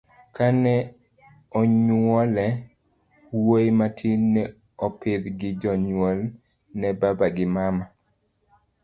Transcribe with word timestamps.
kane 0.35 0.75
onyuole, 1.59 2.45
wuoyi 3.41 3.69
matin 3.79 4.19
ne 4.33 4.43
opidh 4.85 5.25
gi 5.39 5.49
jonyuol 5.61 6.19
ne 6.79 6.89
baba 6.99 7.27
gi 7.35 7.45
mama 7.55 7.85